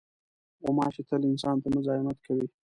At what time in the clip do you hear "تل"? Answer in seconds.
1.09-1.21